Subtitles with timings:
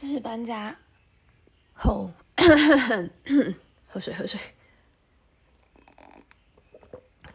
[0.00, 0.74] 这是搬家
[1.74, 2.10] 后，
[3.86, 4.40] 喝水喝水。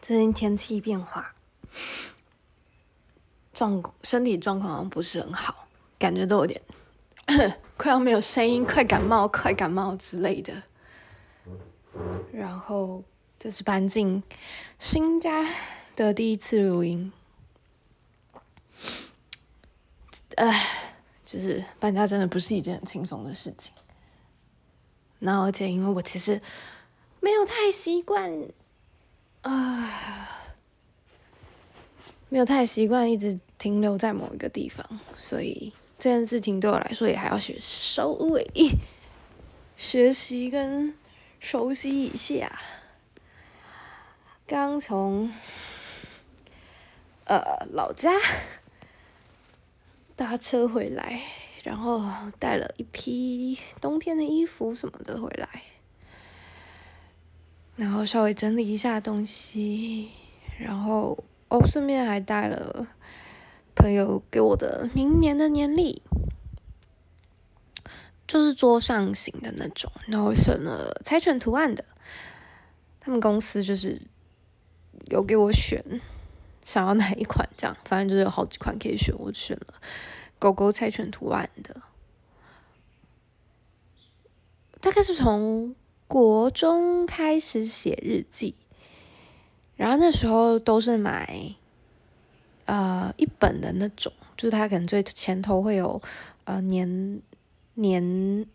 [0.02, 1.32] 最近天气变化，
[3.54, 6.60] 状身体状况好像不是很好，感觉都有点
[7.78, 10.64] 快要没有声音，快感冒，快感冒之类的。
[12.32, 13.04] 然后
[13.38, 14.24] 这是搬进
[14.80, 15.48] 新家
[15.94, 17.12] 的第一次录音，
[20.34, 20.85] 唉。
[21.26, 23.74] 就是搬家真的不是一件很轻松的事情，
[25.18, 26.40] 那而且因为我其实
[27.20, 28.32] 没有太习惯，
[29.42, 30.46] 啊，
[32.28, 34.88] 没有太习惯一直停留在某一个地方，
[35.20, 38.48] 所以这件事情对我来说也还要学稍微
[39.76, 40.94] 学习跟
[41.40, 42.56] 熟悉一下。
[44.46, 45.32] 刚从
[47.24, 48.12] 呃老家。
[50.16, 51.20] 搭车回来，
[51.62, 52.02] 然后
[52.38, 55.62] 带了一批冬天的衣服什么的回来，
[57.76, 60.08] 然后稍微整理一下东西，
[60.58, 62.86] 然后哦，顺便还带了
[63.74, 66.00] 朋友给我的明年的年历，
[68.26, 71.84] 就是桌上型的那种，然后选了猜拳图案的，
[72.98, 74.00] 他们公司就是
[75.10, 76.00] 有给我选。
[76.66, 77.48] 想要哪一款？
[77.56, 79.74] 这样，反正就是有好几款可以选，我选了
[80.38, 81.80] 狗狗猜拳图案的。
[84.80, 85.74] 大概是从
[86.08, 88.56] 国中开始写日记，
[89.76, 91.54] 然后那时候都是买
[92.64, 96.02] 呃一本的那种，就是它可能最前头会有
[96.44, 97.22] 呃年
[97.74, 98.46] 年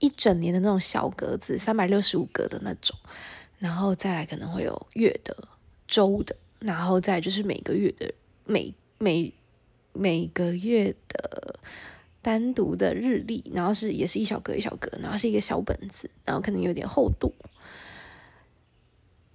[0.00, 2.98] 一整年的那种小格子，三百六十五格的那种，
[3.58, 5.48] 然后再来可能会有月的、
[5.86, 6.34] 周的。
[6.62, 9.32] 然后再就是每个月的每每
[9.92, 11.58] 每个月的
[12.22, 17.34] 单独的日历，然后是也是一小格一小格，然后是一个小本子，然后可能有点厚度。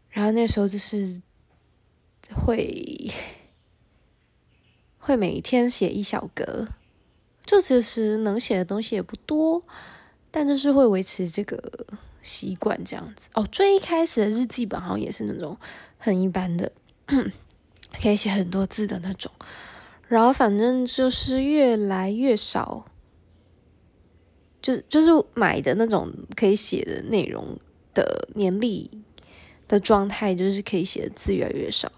[0.09, 1.21] 然后那时候就是
[2.33, 3.11] 会
[4.98, 6.70] 会每天写一小格，
[7.45, 9.64] 就其实能写的东西也不多，
[10.32, 11.86] 但就是会维持这个
[12.23, 13.30] 习惯这样子。
[13.33, 15.55] 哦，最一开始的日记本好像也是那种
[15.98, 16.71] 很一般的。
[18.01, 19.31] 可以写很多字的那种，
[20.07, 22.85] 然后反正就是越来越少，
[24.61, 27.57] 就是就是买的那种可以写的内容
[27.93, 28.91] 的年历
[29.67, 31.91] 的状态，就是可以写的字越来越少。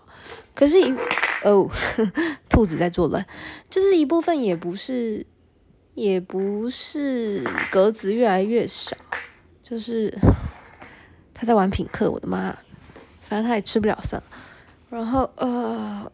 [0.54, 0.78] 可是，
[1.44, 1.70] 哦，
[2.50, 3.26] 兔子在作乱，
[3.70, 5.26] 就是一部分也不是，
[5.96, 8.96] 也不是格子越来越少，
[9.64, 10.14] 就是
[11.34, 12.58] 他在玩品客，我的妈，
[13.22, 14.28] 反正他也吃不了算了。
[14.90, 16.12] 然后呃，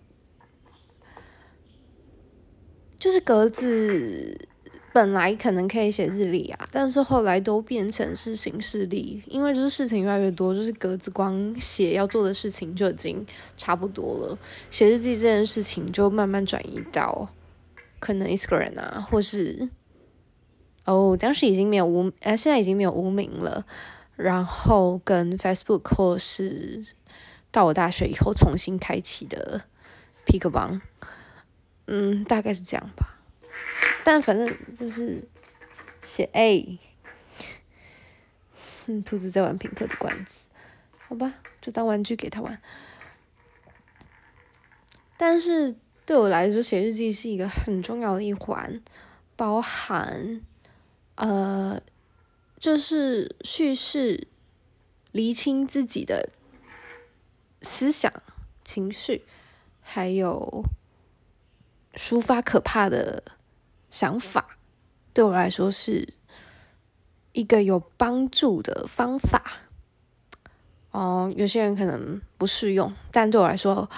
[2.99, 4.47] 就是格子
[4.93, 13.25] 本来可能可以写日历啊，但是后来都变成是行事历，因为就是事情越来越多，就是格子光写要做的事情就已经
[13.55, 14.37] 差不多了，
[14.69, 17.29] 写日记这件事情就慢慢转移到
[17.99, 19.69] 可能 Instagram 啊，或是
[20.83, 23.65] 哦，当时已经没有无，呃，现在已经没有无名了，
[24.17, 26.83] 然后跟 Facebook 或是。
[27.55, 29.63] 到我大学以后重新开启的
[30.25, 30.81] Pick 帮，
[31.85, 33.17] 嗯，大概是这样吧。
[34.03, 35.23] 但反正就是
[36.03, 36.77] 写 A，
[38.87, 40.47] 嗯，兔子在玩平克的罐子，
[41.07, 42.61] 好吧，就当玩具给他玩。
[45.15, 48.81] 但是对我来说，写日记是一个很重要的一环，
[49.37, 50.41] 包含
[51.15, 51.81] 呃，
[52.59, 54.27] 就是叙事、
[55.13, 56.31] 厘清自己的。
[57.65, 58.13] 思想、
[58.63, 59.25] 情绪，
[59.81, 60.63] 还有
[61.95, 63.23] 抒发可怕的
[63.89, 64.57] 想法，
[65.13, 66.13] 对我来说是
[67.33, 69.41] 一个有帮助的方法。
[70.91, 73.89] 哦，有些人可能不适用，但对我来说，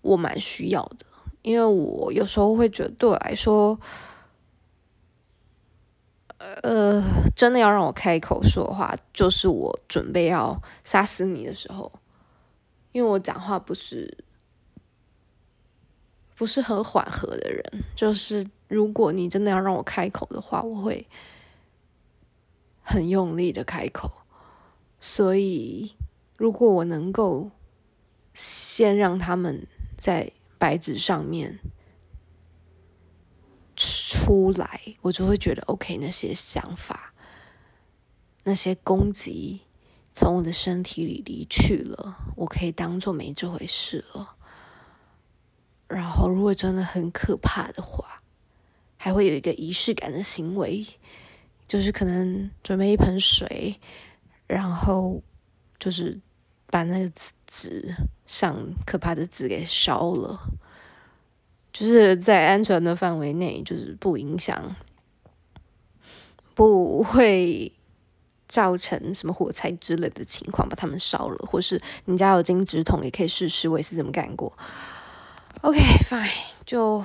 [0.00, 1.04] 我蛮需要的。
[1.42, 3.78] 因为我有时候会觉得，对我来说，
[6.38, 7.02] 呃，
[7.34, 11.92] 真的要让我开口说话，就是我准备要杀死你的时候。
[12.92, 14.24] 因为我讲话不是
[16.34, 21.06] 不是很缓和的人，就是如果你真的要让我开口的话，我会
[22.82, 24.10] 很用力的开口。
[25.00, 25.94] 所以，
[26.36, 27.50] 如果我能够
[28.34, 29.66] 先让他们
[29.96, 31.58] 在白纸上面
[33.76, 35.96] 出来，我就会觉得 OK。
[35.98, 37.14] 那些想法，
[38.44, 39.62] 那些攻击。
[40.12, 44.36] 从我的身体里离去了，我可以当做没这回事了。
[45.88, 48.22] 然后，如果真的很可怕的话，
[48.96, 50.86] 还会有一个仪式感的行为，
[51.66, 53.80] 就是可能准备一盆水，
[54.46, 55.22] 然后
[55.78, 56.20] 就是
[56.66, 57.12] 把那个
[57.46, 57.94] 纸
[58.26, 60.38] 上可怕的纸给烧了，
[61.72, 64.76] 就是在安全的范围内，就是不影响，
[66.54, 67.72] 不会
[68.50, 74.52] 造成什么火灾之类的情况，把它们烧了，或是你家有金纸筒也可以试试，我也是这么干过。
[75.62, 76.28] OK，fine，
[76.66, 77.04] 就。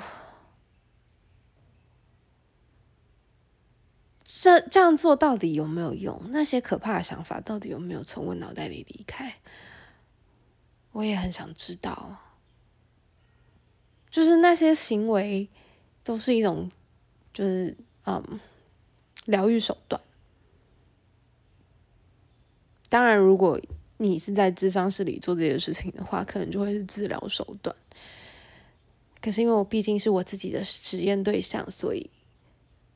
[4.28, 6.22] 这这样做到底有没有用？
[6.30, 9.36] 那些可怕的想法到底有没有从我脑袋里离开？
[10.92, 12.18] 我也很想知道。
[14.10, 15.50] 就是那些行为
[16.04, 16.72] 都是一种，
[17.34, 18.40] 就是嗯，
[19.26, 20.02] 疗愈手段。
[22.90, 23.60] 当然，如果
[23.98, 27.76] 你是在智商室里做这些事情的话，可能就会是治疗手段。
[29.22, 32.10] 可是因为我毕竟是我自己的实验对象，所以。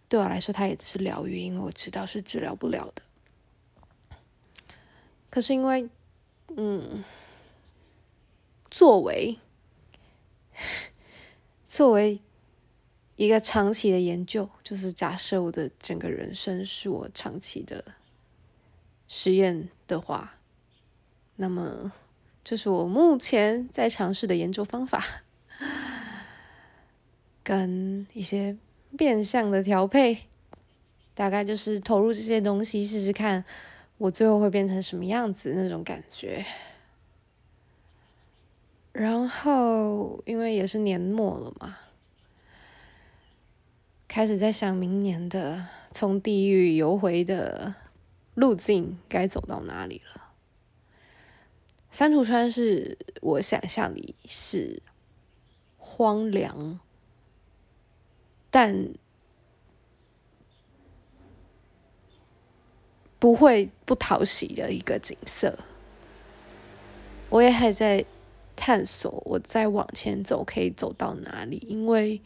[0.08, 3.04] 对我来说，它也只是疗愈，因为我知道是治疗不了的。
[5.30, 5.88] 可是因为，
[6.58, 7.04] 嗯，
[8.72, 9.38] 作为
[11.68, 12.20] 作为
[13.18, 17.86] 一个长期的研究，就是假设我的整个人生是我长期的
[19.08, 20.38] 实验的话，
[21.36, 21.92] 那么
[22.46, 25.04] 这是我目前在尝试的研究方法，
[27.44, 28.56] 跟一些。
[28.98, 30.18] 变相的调配，
[31.14, 33.46] 大概就是投入这些东西试试看，
[34.00, 36.44] 我最后会变成什么样子那种感觉。
[38.92, 41.78] 然后，因为也是年末了嘛，
[44.08, 47.76] 开始在想明年的从地狱游回的
[48.40, 50.32] 路径该走到哪里了。
[51.92, 54.82] 三途川是我想象里是
[55.78, 56.80] 荒凉。
[58.52, 58.94] 但
[63.20, 65.60] 不会不讨喜的一个景色，
[67.30, 68.04] 我也还在
[68.56, 71.58] 探索，我再往前走可以走到哪里？
[71.58, 72.24] 因为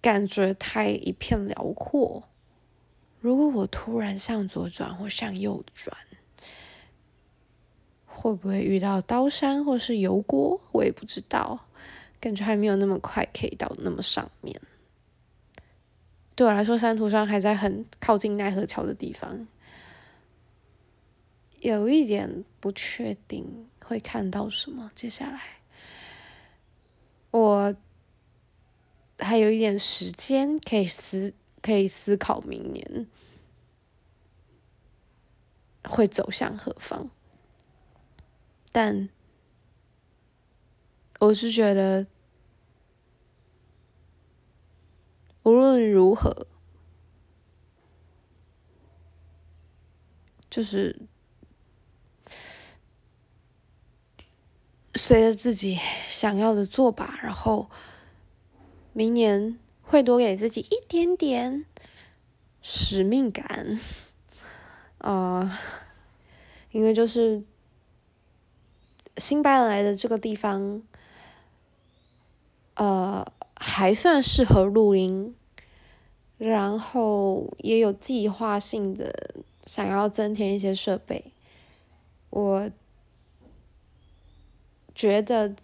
[0.00, 2.30] 感觉太一片辽阔。
[3.24, 5.96] 如果我突然向左转或向右转，
[8.04, 10.60] 会不会遇到刀山或是油锅？
[10.72, 11.64] 我也不知道。
[12.20, 14.60] 感觉还没有那么快可以到那么上面。
[16.34, 19.48] 对我来说，山途上还在很靠近奈何桥的地方，
[21.60, 24.92] 有一点不确定会看到什么。
[24.94, 25.40] 接下来，
[27.30, 27.74] 我
[29.18, 31.32] 还有一点时间可以思，
[31.64, 33.06] 可以思考明年
[35.88, 37.08] 会走向何方。
[38.70, 39.08] 但
[41.20, 42.06] 我是觉得。
[45.46, 46.46] 无论如何，
[50.48, 51.02] 就是
[54.94, 55.78] 随着自己
[56.08, 57.20] 想要的做吧。
[57.22, 57.70] 然后
[58.94, 61.64] 明年会多给自己一点点
[62.60, 63.78] 使命感，
[64.98, 65.60] 啊，
[66.72, 67.42] 因为就是
[69.16, 70.82] 新搬来的这个地方，
[72.74, 73.26] 呃。
[73.56, 75.34] 还算适合录音，
[76.36, 81.32] 然后也有计划性的想要增添一些设备。
[82.28, 82.70] 我
[84.94, 85.54] 觉得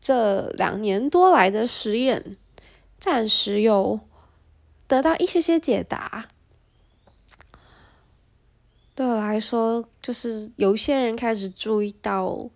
[0.00, 2.36] 这两年多来的实验，
[3.06, 4.00] 暂时有
[4.86, 6.28] 得到一些些解答。
[8.94, 12.50] 对我来说，就是有一些人开始注意到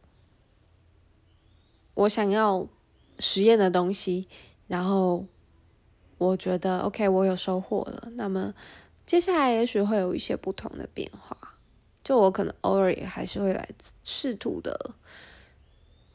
[1.94, 2.68] 我想要。
[3.22, 4.26] 实验的东西，
[4.66, 5.26] 然后
[6.16, 8.08] 我觉得 OK，我有收获了。
[8.14, 8.54] 那么
[9.04, 11.36] 接下来也许会有一些不同的变化，
[12.02, 13.68] 就我可能偶尔也还是会来
[14.04, 14.94] 试图的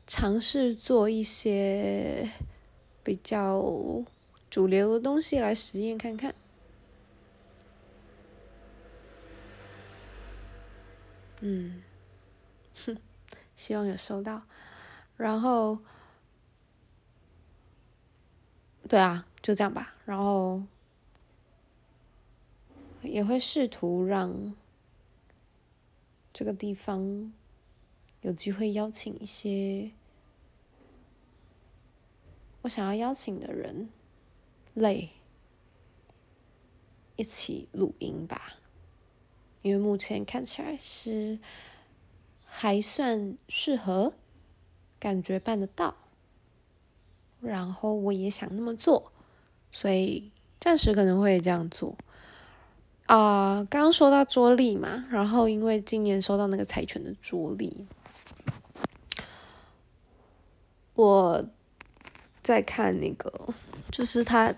[0.08, 2.28] 尝试做一些
[3.04, 3.62] 比较
[4.56, 6.34] 主流的东西来实验看看。
[11.42, 11.84] 嗯，
[12.74, 12.98] 哼，
[13.58, 14.44] 希望有收到，
[15.18, 15.80] 然后。
[18.88, 19.94] 对啊，就这样吧。
[20.06, 20.64] 然后
[23.02, 24.56] 也会试图让
[26.32, 27.34] 这个地方
[28.22, 29.92] 有机会邀请一些
[32.62, 33.90] 我想要邀请的人，
[34.76, 35.10] 类
[37.16, 38.54] 一起录音吧。
[39.64, 41.40] 因为目前看起来是
[42.46, 44.14] 还算适合，
[45.00, 45.96] 感觉办得到。
[47.42, 49.12] 然后我也想那么做，
[49.72, 51.98] 所以暂时可能会这样做。
[53.08, 57.86] 啊，刚刚说到桌历嘛，然后因为今年收到那个财犬的桌历，
[60.96, 61.46] 我
[62.46, 63.34] 在看那个，
[63.92, 64.54] 就是他，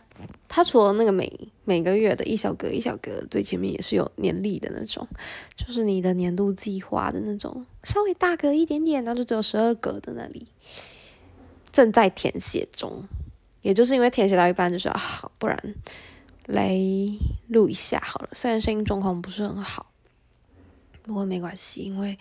[0.48, 1.32] 他除了那个每
[1.64, 5.08] 每个月的一小格一小格，最前面也是有年历的那种，
[5.56, 10.46] 就是你的年度计划的那种，稍微大格一点点，然后就只有十二格的那里，
[11.72, 13.08] 正在填写中，
[13.62, 15.58] 也就是因为填写到一半就说好，不然。
[16.48, 16.80] 来
[17.50, 19.92] 录一下好了，虽然声音状况不是很好，
[21.04, 22.18] 不过没关系，因为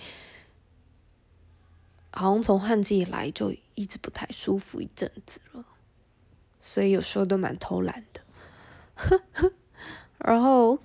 [2.16, 5.64] 好像从换季以来就一直不太舒服一阵子了，
[6.58, 8.20] 所以有时候都蛮偷懒的。
[10.18, 10.78] 然后，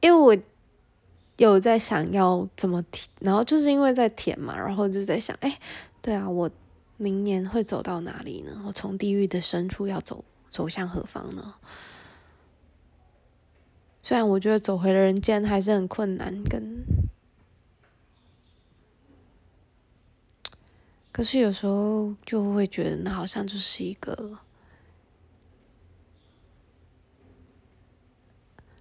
[0.00, 0.36] 因为我
[1.36, 5.58] 有在想要怎么填，然后就是因为在填嘛，然后就在想，哎，
[6.02, 6.50] 对啊，我
[6.96, 8.62] 明年会走到哪里呢？
[8.66, 10.24] 我从地狱的深处要走。
[10.52, 11.54] 走向何方呢？
[14.02, 16.69] 虽然我觉得走回了人间还是很困难，跟，
[21.12, 24.38] 可是有时候就会觉得那好像就是一个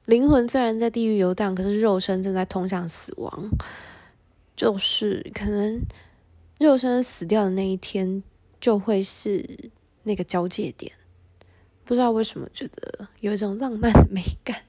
[0.06, 3.50] 灵魂虽然在地狱游荡，可是肉身正在通向死亡，
[4.56, 5.82] 就是可能
[6.60, 8.24] 肉身死掉的那一天
[8.60, 9.72] 就会是
[10.04, 10.92] 那个交界点。
[11.84, 14.64] 不知道为什么觉得有一种浪漫的美感。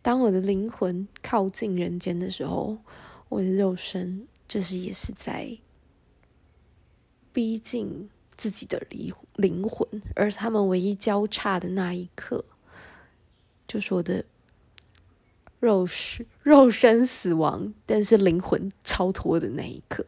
[0.00, 2.78] 当我的灵魂靠近人间的时候，
[3.28, 5.58] 我的肉身就是也是在
[7.32, 12.44] 逼近自己的灵灵魂，而他们唯一交叉的那一刻，
[13.66, 14.24] 就是我的
[15.60, 20.04] 肉身肉身死亡，但是灵魂超脱的那一刻。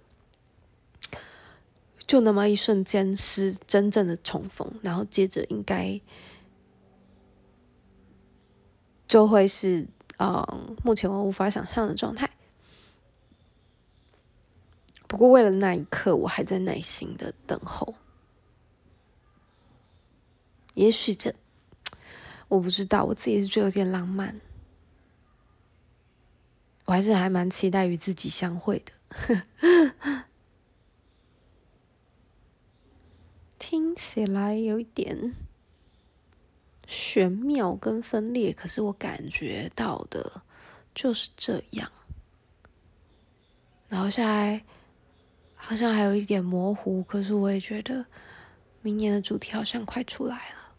[2.07, 5.99] 就那么一瞬间是真正的重逢，然后接着应该
[9.09, 9.87] 就会是
[10.19, 12.31] 嗯，目前我无法想象的状态。
[15.15, 17.95] 不过为了那一刻，我还在耐心的等候。
[20.75, 21.33] 也许这
[22.49, 24.41] 我不知道，我自己是觉得有点浪漫。
[26.87, 30.25] 我还是还蛮期待与自己相会的。
[33.57, 35.37] 听起来有一点
[36.89, 40.43] 玄妙跟分裂，可是我感觉到的
[40.93, 41.93] 就是这样。
[43.87, 44.65] 然后现在
[45.67, 48.05] 好像还有一点模糊，可是我也觉得
[48.83, 50.75] 明年的主题好像快出来了。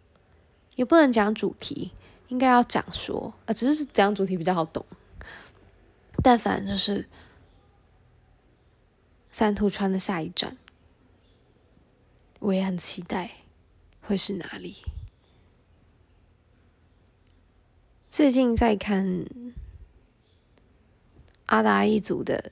[0.75, 1.91] 也不能讲主题，
[2.27, 4.85] 应该要讲说啊，只是讲主题比较好懂。
[6.21, 7.09] 但反正就是
[9.31, 10.55] 三途川的下一站。
[12.39, 13.37] 我也很期待
[14.01, 14.77] 会是哪里。
[18.11, 19.25] 最近在看
[21.47, 22.51] 阿达一族的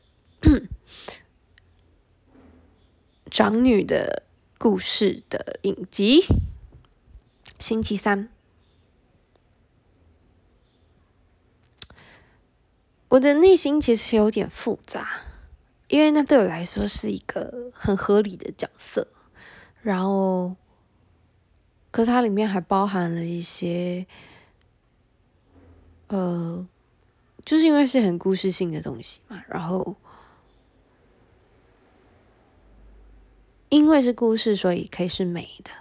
[3.34, 4.22] 长女的
[4.60, 6.22] 故事的影集，
[7.58, 8.30] 星期三，
[13.08, 15.22] 我的内心其实有点复杂，
[15.88, 19.08] 因为那对我来说是一个很合理的角色。
[19.82, 20.56] 然后，
[21.90, 24.06] 可是它里面还包含了一些，
[26.10, 26.68] 呃，
[27.44, 29.44] 就是因为是很故事性的东西嘛。
[29.48, 29.96] 然后，
[33.74, 35.72] 因为是故事，所以可以是美的。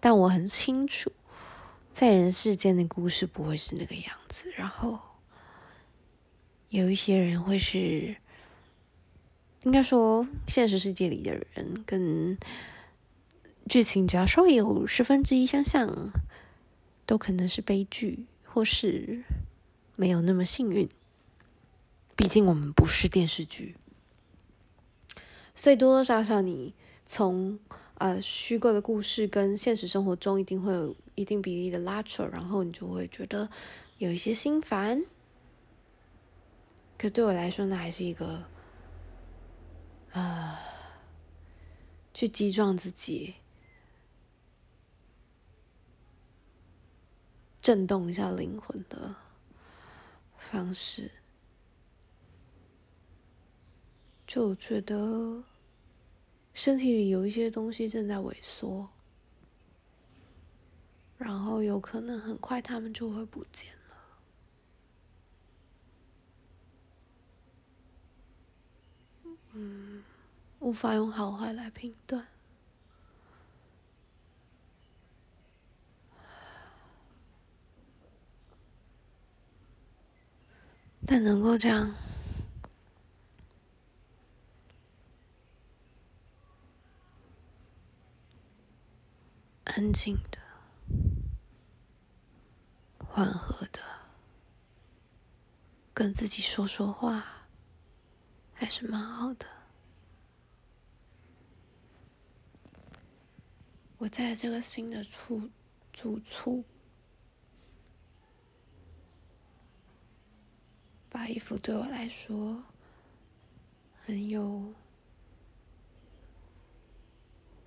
[0.00, 1.12] 但我很清楚，
[1.92, 4.50] 在人世间的故事不会是那个样子。
[4.56, 4.98] 然后，
[6.70, 8.16] 有一些人会是，
[9.64, 12.38] 应该说，现实世界里的人跟。
[13.68, 16.10] 剧情只要稍微有十分之一相像，
[17.04, 19.22] 都可能是悲剧，或是
[19.94, 20.88] 没有那么幸运。
[22.16, 23.76] 毕竟我们不是电视剧，
[25.54, 26.72] 所以多多少少你
[27.08, 27.58] 从
[27.94, 33.48] 呃虚构的故事跟现实生活中一定会有一定比例的拉扯，然后你就会觉得
[33.96, 35.02] 有一些心烦。
[36.96, 38.44] 可对我来说，那还是一个
[40.12, 40.60] 啊，
[42.12, 43.34] 去击撞自己。
[47.60, 49.14] 震动一下灵魂的
[50.38, 51.10] 方式，
[54.26, 55.44] 就觉得
[56.58, 58.88] 身体里有一些东西正在萎缩
[61.16, 63.94] 然后有可能很快他们就会不见了。
[69.52, 70.02] 嗯
[70.58, 72.26] 无法用好坏来评断。
[81.06, 81.94] 但能够这样
[89.78, 90.40] 安静的、
[92.98, 93.80] 缓和的
[95.94, 97.46] 跟自己说说话，
[98.52, 99.46] 还是蛮好的。
[103.98, 105.48] 我在这个新的处
[105.92, 106.64] 住处。
[111.08, 112.64] 把衣服对我来说
[114.04, 114.74] 很有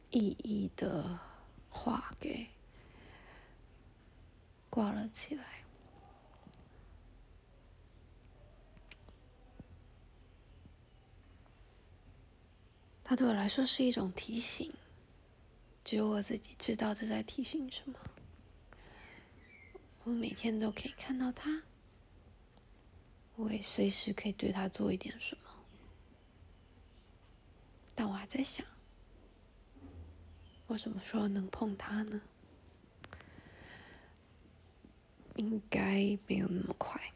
[0.10, 1.31] 意义的
[1.72, 2.48] 话给
[4.70, 5.64] 挂了起来。
[13.04, 14.72] 它对我来说是一种提醒，
[15.84, 18.00] 只有我自己知道这在提醒什么。
[20.04, 21.64] 我每天都可以看到它。
[23.38, 25.50] 我也随时可以对他做一点什么，
[27.96, 28.64] 但我还在想，
[30.72, 32.22] 我什么时候能碰他呢？
[35.36, 37.12] 应该没有那么快。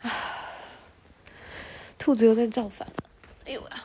[0.00, 0.10] 啊，
[1.98, 2.94] 兔子又在造反了！
[3.46, 3.82] 哎呦呀！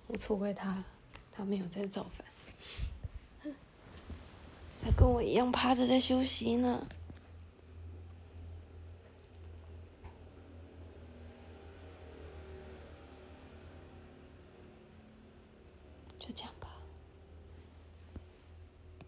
[0.09, 0.85] 我错怪他了，
[1.41, 3.55] 他没有在造反，
[4.85, 6.87] 他跟我一样趴着在休息呢。